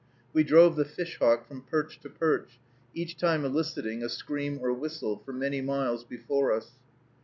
[0.33, 2.59] We drove the fish hawk from perch to perch,
[2.95, 6.71] each time eliciting a scream or whistle, for many miles before us.